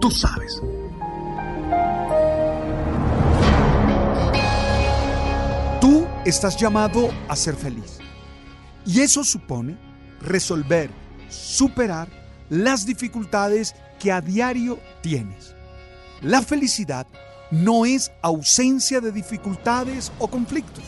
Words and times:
Tú 0.00 0.10
sabes. 0.10 0.60
Tú 5.80 6.06
estás 6.24 6.56
llamado 6.56 7.10
a 7.28 7.36
ser 7.36 7.54
feliz. 7.54 7.98
Y 8.86 9.00
eso 9.00 9.24
supone 9.24 9.76
resolver, 10.22 10.90
superar 11.28 12.08
las 12.48 12.86
dificultades 12.86 13.74
que 13.98 14.10
a 14.10 14.22
diario 14.22 14.78
tienes. 15.02 15.54
La 16.22 16.40
felicidad 16.40 17.06
no 17.50 17.84
es 17.84 18.10
ausencia 18.22 19.00
de 19.00 19.12
dificultades 19.12 20.12
o 20.18 20.28
conflictos. 20.28 20.84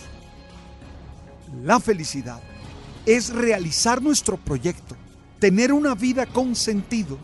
La 1.62 1.80
felicidad 1.80 2.40
es 3.04 3.30
realizar 3.30 4.00
nuestro 4.00 4.38
proyecto, 4.38 4.96
tener 5.38 5.72
una 5.72 5.94
vida 5.94 6.24
con 6.24 6.54
sentido, 6.54 7.18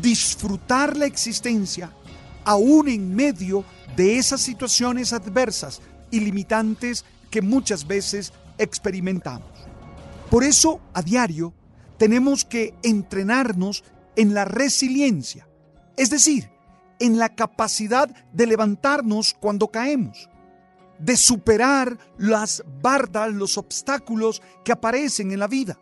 disfrutar 0.00 0.96
la 0.96 1.06
existencia 1.06 1.92
aún 2.44 2.88
en 2.88 3.14
medio 3.14 3.64
de 3.96 4.18
esas 4.18 4.40
situaciones 4.40 5.12
adversas 5.12 5.80
y 6.10 6.20
limitantes 6.20 7.04
que 7.30 7.42
muchas 7.42 7.86
veces 7.86 8.32
experimentamos. 8.58 9.48
Por 10.30 10.44
eso, 10.44 10.80
a 10.94 11.02
diario, 11.02 11.52
tenemos 11.98 12.44
que 12.44 12.74
entrenarnos 12.82 13.84
en 14.16 14.34
la 14.34 14.44
resiliencia, 14.44 15.46
es 15.96 16.10
decir, 16.10 16.50
en 16.98 17.18
la 17.18 17.34
capacidad 17.34 18.08
de 18.32 18.46
levantarnos 18.46 19.34
cuando 19.34 19.68
caemos, 19.68 20.28
de 20.98 21.16
superar 21.16 21.98
las 22.16 22.62
bardas, 22.80 23.32
los 23.32 23.58
obstáculos 23.58 24.42
que 24.64 24.72
aparecen 24.72 25.32
en 25.32 25.40
la 25.40 25.48
vida, 25.48 25.78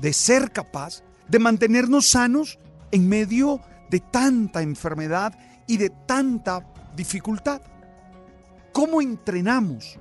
de 0.00 0.12
ser 0.12 0.52
capaz 0.52 1.02
de 1.28 1.38
mantenernos 1.38 2.08
sanos 2.08 2.58
en 2.94 3.08
medio 3.08 3.60
de 3.90 3.98
tanta 3.98 4.62
enfermedad 4.62 5.36
y 5.66 5.78
de 5.78 5.90
tanta 5.90 6.64
dificultad. 6.94 7.60
¿Cómo 8.72 9.02
entrenamos 9.02 9.98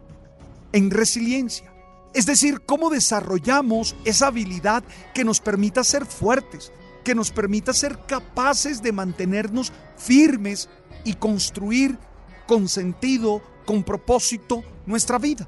en 0.72 0.92
resiliencia? 0.92 1.74
Es 2.14 2.28
decir, 2.28 2.62
cómo 2.68 2.92
desarrollamos 2.92 3.96
esa 4.06 4.28
habilidad 4.28 4.84
que 5.16 5.24
nos 5.24 5.40
permita 5.40 5.84
ser 5.84 6.06
fuertes, 6.06 6.72
que 7.04 7.16
nos 7.16 7.32
permita 7.32 7.74
ser 7.74 7.98
capaces 8.06 8.84
de 8.84 8.92
mantenernos 8.92 9.74
firmes 9.98 10.70
y 11.04 11.16
construir 11.16 11.98
con 12.46 12.70
sentido, 12.70 13.42
con 13.66 13.84
propósito 13.84 14.64
nuestra 14.86 15.18
vida. 15.18 15.48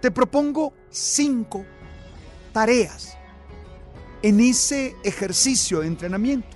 Te 0.00 0.12
propongo 0.12 0.72
cinco 0.88 1.64
tareas 2.52 3.17
en 4.22 4.40
ese 4.40 4.96
ejercicio 5.04 5.80
de 5.80 5.86
entrenamiento. 5.86 6.48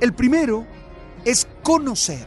El 0.00 0.12
primero 0.12 0.66
es 1.24 1.46
conocer, 1.62 2.26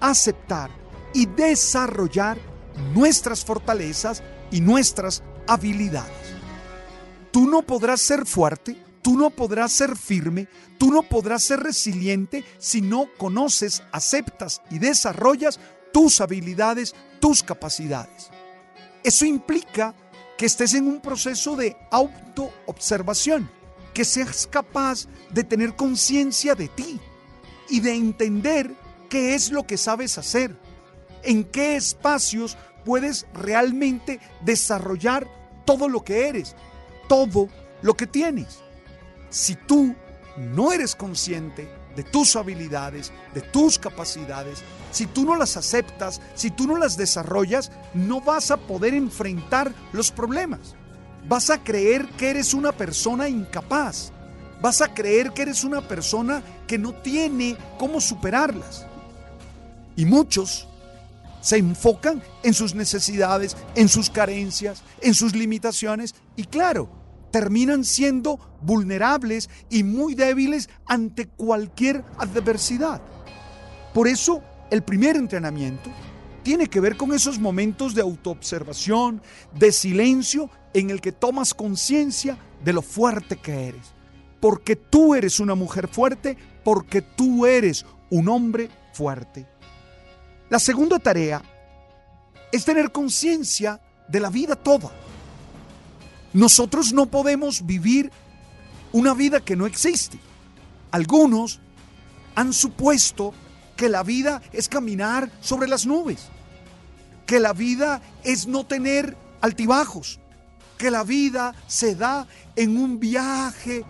aceptar 0.00 0.70
y 1.14 1.26
desarrollar 1.26 2.38
nuestras 2.94 3.44
fortalezas 3.44 4.22
y 4.50 4.60
nuestras 4.60 5.22
habilidades. 5.46 6.12
Tú 7.30 7.46
no 7.46 7.62
podrás 7.62 8.00
ser 8.00 8.26
fuerte, 8.26 8.76
tú 9.02 9.16
no 9.16 9.30
podrás 9.30 9.72
ser 9.72 9.96
firme, 9.96 10.48
tú 10.78 10.90
no 10.90 11.02
podrás 11.02 11.42
ser 11.44 11.60
resiliente 11.60 12.44
si 12.58 12.80
no 12.80 13.08
conoces, 13.18 13.82
aceptas 13.92 14.62
y 14.70 14.78
desarrollas 14.78 15.60
tus 15.92 16.20
habilidades, 16.20 16.94
tus 17.20 17.42
capacidades. 17.42 18.30
Eso 19.04 19.24
implica 19.24 19.94
que 20.36 20.46
estés 20.46 20.74
en 20.74 20.86
un 20.86 21.00
proceso 21.00 21.56
de 21.56 21.76
autoobservación, 21.90 23.48
que 23.96 24.04
seas 24.04 24.46
capaz 24.46 25.06
de 25.30 25.42
tener 25.42 25.74
conciencia 25.74 26.54
de 26.54 26.68
ti 26.68 27.00
y 27.70 27.80
de 27.80 27.94
entender 27.94 28.70
qué 29.08 29.34
es 29.34 29.50
lo 29.50 29.66
que 29.66 29.78
sabes 29.78 30.18
hacer, 30.18 30.54
en 31.22 31.44
qué 31.44 31.76
espacios 31.76 32.58
puedes 32.84 33.26
realmente 33.32 34.20
desarrollar 34.42 35.26
todo 35.64 35.88
lo 35.88 36.04
que 36.04 36.28
eres, 36.28 36.54
todo 37.08 37.48
lo 37.80 37.94
que 37.94 38.06
tienes. 38.06 38.58
Si 39.30 39.54
tú 39.54 39.94
no 40.36 40.72
eres 40.72 40.94
consciente 40.94 41.66
de 41.96 42.02
tus 42.02 42.36
habilidades, 42.36 43.14
de 43.32 43.40
tus 43.40 43.78
capacidades, 43.78 44.58
si 44.90 45.06
tú 45.06 45.24
no 45.24 45.36
las 45.36 45.56
aceptas, 45.56 46.20
si 46.34 46.50
tú 46.50 46.66
no 46.66 46.76
las 46.76 46.98
desarrollas, 46.98 47.72
no 47.94 48.20
vas 48.20 48.50
a 48.50 48.58
poder 48.58 48.92
enfrentar 48.92 49.72
los 49.94 50.10
problemas. 50.10 50.76
Vas 51.28 51.50
a 51.50 51.62
creer 51.62 52.06
que 52.10 52.30
eres 52.30 52.54
una 52.54 52.72
persona 52.72 53.28
incapaz. 53.28 54.12
Vas 54.62 54.80
a 54.80 54.94
creer 54.94 55.32
que 55.32 55.42
eres 55.42 55.64
una 55.64 55.86
persona 55.86 56.42
que 56.66 56.78
no 56.78 56.94
tiene 56.94 57.56
cómo 57.78 58.00
superarlas. 58.00 58.86
Y 59.96 60.04
muchos 60.04 60.68
se 61.40 61.56
enfocan 61.58 62.22
en 62.42 62.54
sus 62.54 62.74
necesidades, 62.74 63.56
en 63.74 63.88
sus 63.88 64.10
carencias, 64.10 64.82
en 65.00 65.14
sus 65.14 65.34
limitaciones 65.34 66.14
y 66.36 66.44
claro, 66.44 66.88
terminan 67.30 67.84
siendo 67.84 68.38
vulnerables 68.62 69.50
y 69.68 69.82
muy 69.82 70.14
débiles 70.14 70.68
ante 70.86 71.26
cualquier 71.26 72.04
adversidad. 72.18 73.00
Por 73.92 74.08
eso, 74.08 74.42
el 74.70 74.82
primer 74.82 75.16
entrenamiento 75.16 75.90
tiene 76.46 76.68
que 76.68 76.78
ver 76.78 76.96
con 76.96 77.12
esos 77.12 77.40
momentos 77.40 77.92
de 77.92 78.02
autoobservación, 78.02 79.20
de 79.52 79.72
silencio, 79.72 80.48
en 80.74 80.90
el 80.90 81.00
que 81.00 81.10
tomas 81.10 81.52
conciencia 81.52 82.38
de 82.62 82.72
lo 82.72 82.82
fuerte 82.82 83.36
que 83.36 83.66
eres. 83.66 83.88
Porque 84.38 84.76
tú 84.76 85.16
eres 85.16 85.40
una 85.40 85.56
mujer 85.56 85.88
fuerte, 85.88 86.36
porque 86.62 87.02
tú 87.02 87.46
eres 87.46 87.84
un 88.10 88.28
hombre 88.28 88.70
fuerte. 88.92 89.44
La 90.48 90.60
segunda 90.60 91.00
tarea 91.00 91.42
es 92.52 92.64
tener 92.64 92.92
conciencia 92.92 93.80
de 94.06 94.20
la 94.20 94.30
vida 94.30 94.54
toda. 94.54 94.92
Nosotros 96.32 96.92
no 96.92 97.06
podemos 97.06 97.66
vivir 97.66 98.12
una 98.92 99.14
vida 99.14 99.40
que 99.40 99.56
no 99.56 99.66
existe. 99.66 100.20
Algunos 100.92 101.58
han 102.36 102.52
supuesto 102.52 103.34
que 103.76 103.88
la 103.88 104.04
vida 104.04 104.40
es 104.52 104.68
caminar 104.68 105.28
sobre 105.40 105.66
las 105.66 105.86
nubes, 105.86 106.30
que 107.26 107.40
la 107.40 107.52
vida 107.52 108.00
es 108.24 108.46
no 108.46 108.64
tener 108.64 109.16
altibajos, 109.40 110.20
que 110.78 110.90
la 110.90 111.04
vida 111.04 111.54
se 111.66 111.94
da 111.94 112.26
en 112.54 112.76
un 112.76 112.98
viaje 112.98 113.84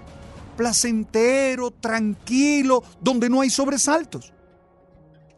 placentero, 0.56 1.70
tranquilo, 1.70 2.82
donde 3.00 3.28
no 3.28 3.42
hay 3.42 3.50
sobresaltos. 3.50 4.32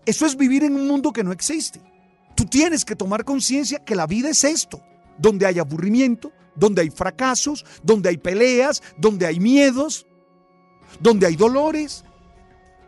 Eso 0.06 0.24
es 0.24 0.36
vivir 0.36 0.64
en 0.64 0.74
un 0.74 0.86
mundo 0.86 1.12
que 1.12 1.24
no 1.24 1.32
existe. 1.32 1.80
Tú 2.34 2.44
tienes 2.44 2.84
que 2.84 2.96
tomar 2.96 3.24
conciencia 3.24 3.84
que 3.84 3.96
la 3.96 4.06
vida 4.06 4.30
es 4.30 4.44
esto, 4.44 4.80
donde 5.18 5.44
hay 5.44 5.58
aburrimiento, 5.58 6.32
donde 6.54 6.82
hay 6.82 6.90
fracasos, 6.90 7.66
donde 7.82 8.08
hay 8.08 8.16
peleas, 8.16 8.82
donde 8.96 9.26
hay 9.26 9.40
miedos, 9.40 10.06
donde 11.00 11.26
hay 11.26 11.36
dolores, 11.36 12.04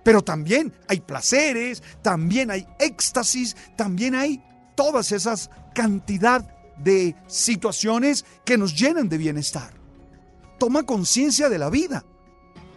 pero 0.04 0.22
también 0.22 0.72
hay 0.88 1.00
placeres, 1.00 1.82
también 2.02 2.50
hay 2.50 2.66
éxtasis, 2.78 3.56
también 3.76 4.14
hay 4.14 4.42
todas 4.80 5.12
esas 5.12 5.50
cantidad 5.74 6.40
de 6.78 7.14
situaciones 7.26 8.24
que 8.46 8.56
nos 8.56 8.74
llenan 8.74 9.10
de 9.10 9.18
bienestar. 9.18 9.74
Toma 10.58 10.84
conciencia 10.84 11.50
de 11.50 11.58
la 11.58 11.68
vida. 11.68 12.02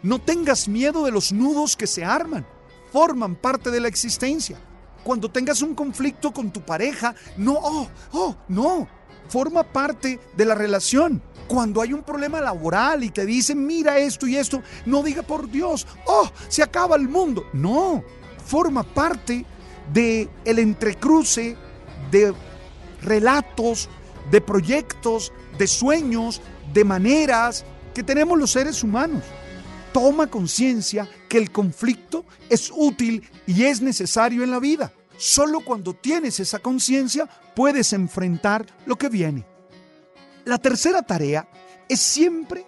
No 0.02 0.20
tengas 0.20 0.68
miedo 0.68 1.06
de 1.06 1.12
los 1.12 1.32
nudos 1.32 1.78
que 1.78 1.88
se 1.88 2.04
arman, 2.04 2.46
forman 2.92 3.38
parte 3.38 3.72
de 3.72 3.80
la 3.80 3.88
existencia. 3.88 4.60
Cuando 5.02 5.32
tengas 5.32 5.62
un 5.62 5.76
conflicto 5.76 6.34
con 6.34 6.52
tu 6.52 6.60
pareja, 6.60 7.16
no, 7.38 7.54
oh, 7.54 7.88
oh, 8.12 8.36
no, 8.50 8.86
forma 9.30 9.64
parte 9.64 10.20
de 10.36 10.44
la 10.44 10.56
relación. 10.56 11.22
Cuando 11.48 11.82
hay 11.82 11.94
un 11.94 12.04
problema 12.04 12.42
laboral 12.42 13.06
y 13.06 13.12
te 13.12 13.26
dicen, 13.26 13.66
mira 13.66 13.98
esto 13.98 14.28
y 14.28 14.36
esto, 14.36 14.62
no 14.86 15.04
diga 15.04 15.22
por 15.22 15.50
Dios, 15.50 15.88
oh, 16.06 16.30
se 16.50 16.64
acaba 16.64 16.98
el 16.98 17.08
mundo. 17.08 17.46
No, 17.54 18.04
forma 18.46 18.84
parte 18.84 19.46
de 19.94 20.30
el 20.44 20.60
entrecruce 20.60 21.56
de 22.14 22.34
relatos, 23.02 23.90
de 24.32 24.40
proyectos, 24.40 25.34
de 25.58 25.68
sueños, 25.68 26.42
de 26.72 26.86
maneras 26.86 27.66
que 27.94 28.04
tenemos 28.04 28.38
los 28.38 28.52
seres 28.52 28.84
humanos. 28.84 29.24
Toma 29.92 30.28
conciencia 30.28 31.10
que 31.28 31.38
el 31.38 31.52
conflicto 31.52 32.24
es 32.50 32.72
útil 32.74 33.30
y 33.46 33.64
es 33.64 33.82
necesario 33.82 34.44
en 34.44 34.52
la 34.52 34.60
vida. 34.60 34.94
Solo 35.18 35.60
cuando 35.60 35.94
tienes 35.94 36.40
esa 36.40 36.60
conciencia 36.60 37.28
puedes 37.56 37.94
enfrentar 37.94 38.66
lo 38.86 38.96
que 38.96 39.10
viene. 39.10 39.46
La 40.46 40.58
tercera 40.58 41.02
tarea 41.02 41.48
es 41.90 42.00
siempre 42.00 42.66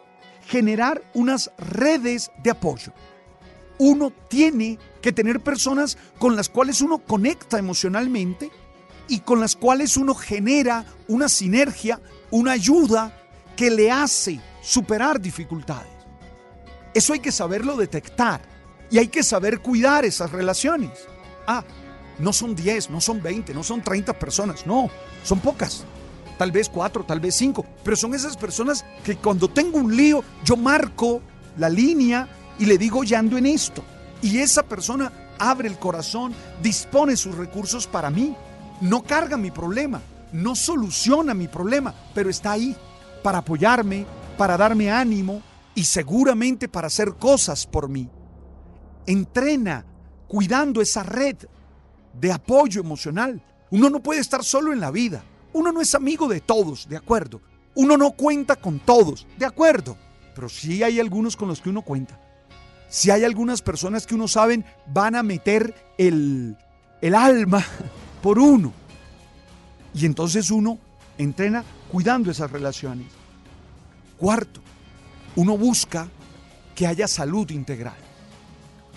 generar 0.48 1.02
unas 1.14 1.52
redes 1.58 2.32
de 2.44 2.52
apoyo. 2.52 2.94
Uno 3.78 4.12
tiene 4.30 4.80
que 5.02 5.12
tener 5.12 5.42
personas 5.42 5.98
con 6.18 6.36
las 6.36 6.50
cuales 6.50 6.82
uno 6.82 7.00
conecta 7.00 7.58
emocionalmente 7.58 8.52
y 9.08 9.20
con 9.20 9.40
las 9.40 9.56
cuales 9.56 9.98
uno 9.98 10.16
genera 10.16 10.86
una 11.08 11.30
sinergia, 11.30 12.00
una 12.32 12.54
ayuda 12.54 13.16
que 13.56 13.70
le 13.70 13.92
hace 13.92 14.40
superar 14.62 15.20
dificultades. 15.20 15.92
Eso 16.94 17.14
hay 17.14 17.20
que 17.20 17.32
saberlo 17.32 17.76
detectar 17.76 18.42
y 18.90 18.98
hay 18.98 19.08
que 19.08 19.24
saber 19.24 19.60
cuidar 19.60 20.06
esas 20.06 20.32
relaciones. 20.32 20.92
Ah, 21.48 21.64
no 22.20 22.32
son 22.32 22.56
10, 22.56 22.90
no 22.90 23.02
son 23.02 23.22
20, 23.22 23.54
no 23.54 23.64
son 23.64 23.82
30 23.82 24.14
personas, 24.18 24.66
no, 24.66 24.90
son 25.24 25.40
pocas. 25.40 25.84
Tal 26.38 26.52
vez 26.52 26.70
4, 26.70 27.06
tal 27.06 27.20
vez 27.20 27.36
5, 27.36 27.66
pero 27.84 27.96
son 27.96 28.14
esas 28.14 28.36
personas 28.36 28.86
que 29.04 29.16
cuando 29.18 29.50
tengo 29.50 29.78
un 29.78 29.96
lío, 29.96 30.24
yo 30.44 30.58
marco 30.58 31.22
la 31.58 31.70
línea 31.70 32.28
y 32.60 32.66
le 32.66 32.78
digo, 32.78 33.04
ya 33.04 33.20
ando 33.20 33.38
en 33.38 33.46
esto. 33.46 33.84
Y 34.22 34.40
esa 34.40 34.64
persona 34.64 35.12
abre 35.40 35.68
el 35.68 35.78
corazón, 35.78 36.34
dispone 36.62 37.16
sus 37.16 37.36
recursos 37.36 37.88
para 37.88 38.10
mí. 38.10 38.36
No 38.82 39.04
carga 39.04 39.38
mi 39.38 39.52
problema, 39.52 40.02
no 40.34 40.56
soluciona 40.56 41.34
mi 41.34 41.48
problema, 41.48 41.94
pero 42.14 42.30
está 42.30 42.52
ahí 42.52 42.76
para 43.24 43.40
apoyarme, 43.40 44.06
para 44.38 44.58
darme 44.58 44.92
ánimo 44.92 45.42
y 45.74 45.84
seguramente 45.84 46.68
para 46.68 46.88
hacer 46.88 47.16
cosas 47.16 47.66
por 47.66 47.90
mí. 47.90 48.10
Entrena 49.06 49.86
cuidando 50.28 50.82
esa 50.82 51.04
red 51.04 51.38
de 52.14 52.32
apoyo 52.32 52.82
emocional. 52.82 53.42
Uno 53.72 53.90
no 53.90 54.02
puede 54.02 54.22
estar 54.22 54.44
solo 54.44 54.74
en 54.74 54.80
la 54.80 54.92
vida. 54.92 55.24
Uno 55.54 55.72
no 55.72 55.82
es 55.82 55.96
amigo 55.96 56.28
de 56.28 56.42
todos, 56.42 56.88
de 56.90 56.98
acuerdo. 56.98 57.42
Uno 57.76 57.98
no 57.98 58.12
cuenta 58.12 58.56
con 58.56 58.80
todos, 58.80 59.26
de 59.38 59.46
acuerdo. 59.46 59.98
Pero 60.34 60.50
sí 60.50 60.84
hay 60.84 61.00
algunos 61.00 61.36
con 61.36 61.48
los 61.48 61.62
que 61.62 61.70
uno 61.70 61.82
cuenta. 61.82 62.20
Si 62.90 63.10
hay 63.10 63.24
algunas 63.24 63.62
personas 63.62 64.06
que 64.06 64.16
uno 64.16 64.28
saben 64.28 64.66
van 64.88 65.16
a 65.16 65.24
meter 65.24 65.74
el, 65.98 66.58
el 67.02 67.16
alma 67.16 67.64
por 68.26 68.40
uno. 68.40 68.74
Y 69.94 70.08
entonces 70.08 70.50
uno 70.50 70.80
entrena 71.16 71.64
cuidando 71.92 72.32
esas 72.32 72.50
relaciones. 72.50 73.06
Cuarto, 74.18 74.62
uno 75.36 75.56
busca 75.60 76.08
que 76.74 76.88
haya 76.88 77.08
salud 77.08 77.48
integral. 77.52 77.94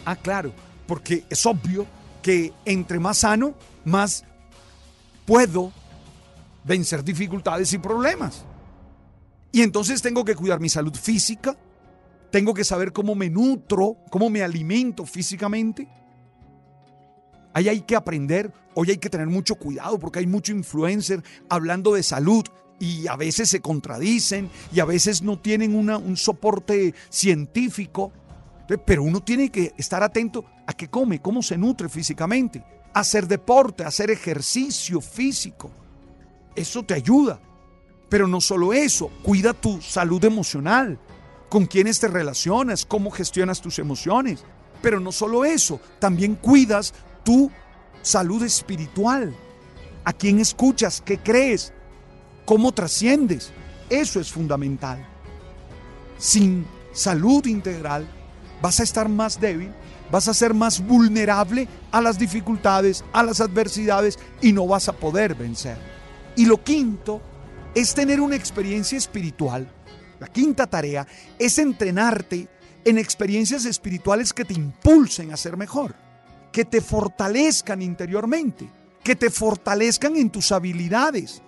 Ah, 0.07 0.17
claro, 0.17 0.51
porque 0.87 1.25
es 1.29 1.45
obvio 1.45 1.87
que 2.23 2.55
entre 2.65 2.99
más 2.99 3.19
sano, 3.19 3.53
más 3.85 4.25
puedo 5.27 5.73
vencer 6.65 7.05
dificultades 7.05 7.71
y 7.75 7.79
problemas. 7.79 8.47
Y 9.53 9.61
entonces 9.61 10.01
tengo 10.01 10.25
que 10.25 10.37
cuidar 10.37 10.59
mi 10.59 10.71
salud 10.71 10.95
física, 10.95 11.55
tengo 12.31 12.55
que 12.55 12.65
saber 12.65 12.95
cómo 12.95 13.15
me 13.15 13.29
nutro, 13.29 13.99
cómo 14.09 14.31
me 14.31 14.43
alimento 14.43 15.05
físicamente. 15.05 15.87
Ahí 17.59 17.69
hay 17.69 17.81
que 17.81 17.97
aprender, 17.97 18.53
hoy 18.75 18.91
hay 18.91 18.99
que 18.99 19.11
tener 19.11 19.27
mucho 19.27 19.57
cuidado 19.57 19.99
porque 19.99 20.21
hay 20.21 20.29
mucho 20.29 20.53
influencer 20.53 21.25
hablando 21.49 21.93
de 21.95 22.05
salud 22.05 22.45
y 22.79 23.09
a 23.09 23.17
veces 23.17 23.49
se 23.49 23.59
contradicen 23.59 24.49
y 24.73 24.79
a 24.79 24.85
veces 24.85 25.23
no 25.23 25.41
tienen 25.41 25.75
un 25.75 26.17
soporte 26.17 26.95
científico. 27.09 28.13
Pero 28.87 29.03
uno 29.03 29.25
tiene 29.25 29.51
que 29.51 29.75
estar 29.77 30.05
atento 30.05 30.45
a 30.69 30.73
qué 30.73 30.87
come, 30.87 31.21
cómo 31.21 31.43
se 31.43 31.59
nutre 31.59 31.89
físicamente, 31.89 32.63
hacer 32.95 33.27
deporte, 33.27 33.83
hacer 33.83 34.13
ejercicio 34.13 35.01
físico. 35.01 35.73
Eso 36.55 36.85
te 36.85 36.95
ayuda. 36.95 37.41
Pero 38.09 38.29
no 38.29 38.41
solo 38.41 38.73
eso, 38.73 39.11
cuida 39.25 39.53
tu 39.53 39.83
salud 39.83 40.25
emocional, 40.25 40.97
con 41.49 41.67
quiénes 41.67 41.99
te 41.99 42.07
relacionas, 42.07 42.87
cómo 42.87 43.11
gestionas 43.11 43.61
tus 43.61 43.81
emociones. 43.81 44.45
Pero 44.81 45.01
no 45.01 45.11
solo 45.11 45.45
eso, 45.45 45.81
también 45.99 46.37
cuidas 46.37 46.95
tu 47.25 47.51
salud 48.03 48.43
espiritual. 48.43 49.35
A 50.05 50.13
quién 50.13 50.41
escuchas, 50.41 51.03
qué 51.05 51.19
crees, 51.19 51.73
cómo 52.45 52.73
trasciendes. 52.73 53.53
Eso 53.91 54.21
es 54.21 54.33
fundamental. 54.33 55.07
Sin 56.17 56.67
salud 56.93 57.47
integral, 57.47 58.09
vas 58.63 58.81
a 58.81 58.83
estar 58.83 59.09
más 59.09 59.41
débil, 59.41 59.71
vas 60.11 60.29
a 60.29 60.35
ser 60.35 60.55
más 60.55 60.81
vulnerable 60.85 61.69
a 61.93 62.01
las 62.01 62.19
dificultades, 62.19 63.05
a 63.13 63.23
las 63.23 63.41
adversidades 63.41 64.19
y 64.41 64.53
no 64.53 64.67
vas 64.67 64.89
a 64.89 64.95
poder 64.95 65.35
vencer. 65.35 65.77
Y 66.37 66.47
lo 66.47 66.63
quinto 66.63 67.21
es 67.75 67.95
tener 67.95 68.21
una 68.21 68.37
experiencia 68.37 68.99
espiritual. 68.99 69.71
La 70.19 70.27
quinta 70.27 70.67
tarea 70.67 71.07
es 71.39 71.59
entrenarte 71.59 72.49
en 72.85 72.99
experiencias 72.99 73.65
espirituales 73.65 74.33
que 74.33 74.45
te 74.45 74.55
impulsen 74.55 75.33
a 75.33 75.37
ser 75.37 75.57
mejor, 75.57 75.95
que 76.59 76.65
te 76.65 76.81
fortalezcan 76.81 77.81
interiormente, 77.83 78.69
que 79.05 79.15
te 79.15 79.31
fortalezcan 79.31 80.17
en 80.17 80.29
tus 80.29 80.51
habilidades, 80.51 81.41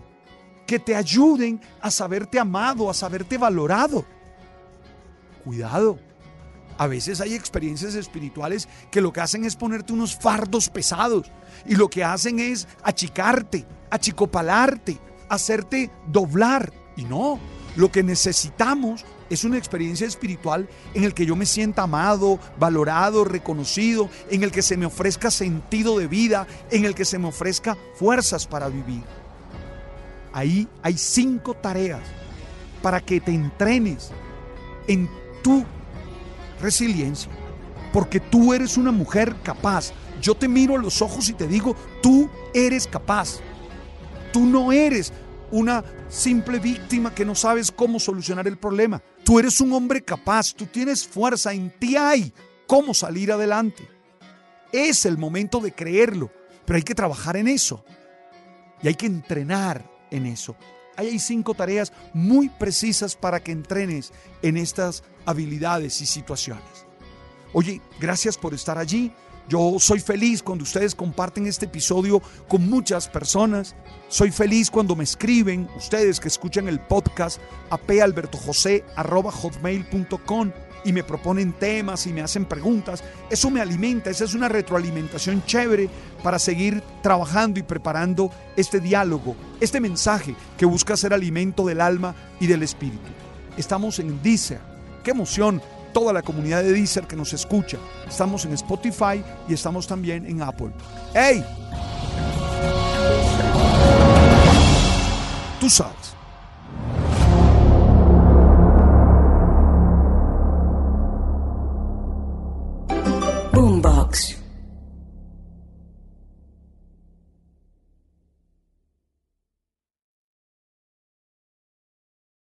que 0.64 0.78
te 0.78 0.94
ayuden 0.94 1.60
a 1.80 1.90
saberte 1.90 2.38
amado, 2.38 2.88
a 2.88 2.94
saberte 2.94 3.36
valorado. 3.36 4.04
Cuidado, 5.42 5.98
a 6.78 6.86
veces 6.86 7.20
hay 7.20 7.34
experiencias 7.34 7.96
espirituales 7.96 8.68
que 8.92 9.00
lo 9.00 9.12
que 9.12 9.20
hacen 9.20 9.44
es 9.44 9.56
ponerte 9.56 9.92
unos 9.92 10.14
fardos 10.14 10.68
pesados 10.68 11.26
y 11.66 11.74
lo 11.74 11.90
que 11.90 12.04
hacen 12.04 12.38
es 12.38 12.68
achicarte, 12.84 13.66
achicopalarte, 13.90 14.96
hacerte 15.28 15.90
doblar. 16.06 16.72
Y 16.96 17.02
no, 17.02 17.40
lo 17.74 17.90
que 17.90 18.04
necesitamos 18.04 19.04
es 19.30 19.44
una 19.44 19.56
experiencia 19.56 20.06
espiritual 20.06 20.68
en 20.92 21.04
el 21.04 21.14
que 21.14 21.24
yo 21.24 21.36
me 21.36 21.46
sienta 21.46 21.82
amado, 21.82 22.38
valorado, 22.58 23.24
reconocido, 23.24 24.10
en 24.28 24.42
el 24.42 24.50
que 24.50 24.60
se 24.60 24.76
me 24.76 24.86
ofrezca 24.86 25.30
sentido 25.30 25.98
de 25.98 26.08
vida, 26.08 26.46
en 26.70 26.84
el 26.84 26.94
que 26.94 27.04
se 27.04 27.18
me 27.18 27.28
ofrezca 27.28 27.78
fuerzas 27.94 28.46
para 28.46 28.68
vivir. 28.68 29.04
Ahí 30.32 30.68
hay 30.82 30.98
cinco 30.98 31.54
tareas 31.54 32.02
para 32.82 33.00
que 33.00 33.20
te 33.20 33.32
entrenes 33.32 34.10
en 34.88 35.08
tu 35.42 35.64
resiliencia, 36.60 37.30
porque 37.92 38.18
tú 38.18 38.52
eres 38.52 38.76
una 38.76 38.90
mujer 38.90 39.36
capaz. 39.42 39.92
Yo 40.20 40.34
te 40.34 40.48
miro 40.48 40.74
a 40.74 40.78
los 40.78 41.00
ojos 41.02 41.28
y 41.28 41.34
te 41.34 41.46
digo, 41.46 41.76
tú 42.02 42.28
eres 42.52 42.86
capaz. 42.86 43.38
Tú 44.32 44.44
no 44.44 44.72
eres 44.72 45.12
una 45.50 45.84
simple 46.08 46.58
víctima 46.58 47.14
que 47.14 47.24
no 47.24 47.34
sabes 47.34 47.70
cómo 47.70 47.98
solucionar 47.98 48.46
el 48.46 48.56
problema. 48.56 49.02
Tú 49.30 49.38
eres 49.38 49.60
un 49.60 49.72
hombre 49.72 50.02
capaz, 50.02 50.52
tú 50.52 50.66
tienes 50.66 51.06
fuerza, 51.06 51.52
en 51.52 51.70
ti 51.70 51.94
hay 51.96 52.32
cómo 52.66 52.92
salir 52.94 53.30
adelante. 53.30 53.88
Es 54.72 55.06
el 55.06 55.18
momento 55.18 55.60
de 55.60 55.70
creerlo, 55.70 56.32
pero 56.64 56.78
hay 56.78 56.82
que 56.82 56.96
trabajar 56.96 57.36
en 57.36 57.46
eso. 57.46 57.84
Y 58.82 58.88
hay 58.88 58.96
que 58.96 59.06
entrenar 59.06 59.88
en 60.10 60.26
eso. 60.26 60.56
Hay 60.96 61.16
cinco 61.20 61.54
tareas 61.54 61.92
muy 62.12 62.48
precisas 62.48 63.14
para 63.14 63.38
que 63.38 63.52
entrenes 63.52 64.12
en 64.42 64.56
estas 64.56 65.04
habilidades 65.26 66.00
y 66.00 66.06
situaciones. 66.06 66.84
Oye, 67.52 67.80
gracias 68.00 68.36
por 68.36 68.52
estar 68.52 68.78
allí. 68.78 69.12
Yo 69.50 69.80
soy 69.80 69.98
feliz 69.98 70.44
cuando 70.44 70.62
ustedes 70.62 70.94
comparten 70.94 71.44
este 71.44 71.66
episodio 71.66 72.22
con 72.46 72.70
muchas 72.70 73.08
personas. 73.08 73.74
Soy 74.06 74.30
feliz 74.30 74.70
cuando 74.70 74.94
me 74.94 75.02
escriben, 75.02 75.68
ustedes 75.76 76.20
que 76.20 76.28
escuchan 76.28 76.68
el 76.68 76.78
podcast, 76.78 77.40
a 77.68 77.80
y 80.84 80.92
me 80.92 81.02
proponen 81.02 81.52
temas 81.52 82.06
y 82.06 82.12
me 82.12 82.22
hacen 82.22 82.44
preguntas. 82.44 83.02
Eso 83.28 83.50
me 83.50 83.60
alimenta, 83.60 84.08
esa 84.08 84.22
es 84.22 84.34
una 84.34 84.48
retroalimentación 84.48 85.44
chévere 85.44 85.90
para 86.22 86.38
seguir 86.38 86.80
trabajando 87.02 87.58
y 87.58 87.64
preparando 87.64 88.30
este 88.56 88.78
diálogo, 88.78 89.34
este 89.60 89.80
mensaje 89.80 90.36
que 90.56 90.64
busca 90.64 90.96
ser 90.96 91.12
alimento 91.12 91.66
del 91.66 91.80
alma 91.80 92.14
y 92.38 92.46
del 92.46 92.62
espíritu. 92.62 93.10
Estamos 93.56 93.98
en 93.98 94.22
Deezer. 94.22 94.60
¡Qué 95.02 95.10
emoción! 95.10 95.60
Toda 95.92 96.12
la 96.12 96.22
comunidad 96.22 96.62
de 96.62 96.72
Deezer 96.72 97.06
que 97.06 97.16
nos 97.16 97.32
escucha. 97.32 97.78
Estamos 98.08 98.44
en 98.44 98.52
Spotify 98.52 99.22
y 99.48 99.54
estamos 99.54 99.86
también 99.86 100.24
en 100.26 100.42
Apple. 100.42 100.70
¡Hey! 101.14 101.44
Tú 105.60 105.68
sabes 105.68 105.99